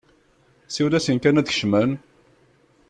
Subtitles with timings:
[0.73, 1.91] Siwel-asen kan ad d-kecmen!